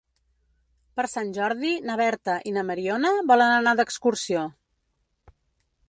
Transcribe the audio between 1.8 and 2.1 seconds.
na